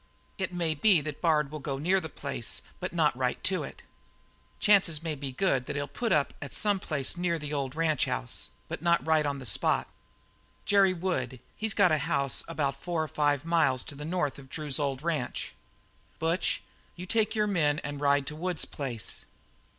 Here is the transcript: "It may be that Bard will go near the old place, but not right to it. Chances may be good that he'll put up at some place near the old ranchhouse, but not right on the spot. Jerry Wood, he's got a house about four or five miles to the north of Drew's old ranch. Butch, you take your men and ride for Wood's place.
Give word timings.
"It 0.39 0.51
may 0.51 0.73
be 0.73 0.99
that 1.01 1.21
Bard 1.21 1.51
will 1.51 1.59
go 1.59 1.77
near 1.77 1.99
the 1.99 2.07
old 2.07 2.15
place, 2.15 2.63
but 2.79 2.91
not 2.91 3.15
right 3.15 3.37
to 3.43 3.61
it. 3.63 3.83
Chances 4.59 5.03
may 5.03 5.13
be 5.13 5.31
good 5.31 5.67
that 5.67 5.75
he'll 5.75 5.87
put 5.87 6.11
up 6.11 6.33
at 6.41 6.55
some 6.55 6.79
place 6.79 7.17
near 7.17 7.37
the 7.37 7.53
old 7.53 7.75
ranchhouse, 7.75 8.49
but 8.67 8.81
not 8.81 9.05
right 9.05 9.27
on 9.27 9.37
the 9.37 9.45
spot. 9.45 9.87
Jerry 10.65 10.91
Wood, 10.95 11.39
he's 11.55 11.75
got 11.75 11.91
a 11.91 11.99
house 11.99 12.43
about 12.47 12.81
four 12.81 13.03
or 13.03 13.07
five 13.07 13.45
miles 13.45 13.83
to 13.83 13.93
the 13.93 14.03
north 14.03 14.39
of 14.39 14.49
Drew's 14.49 14.79
old 14.79 15.03
ranch. 15.03 15.53
Butch, 16.17 16.63
you 16.95 17.05
take 17.05 17.35
your 17.35 17.45
men 17.45 17.77
and 17.83 18.01
ride 18.01 18.27
for 18.27 18.33
Wood's 18.33 18.65
place. 18.65 19.25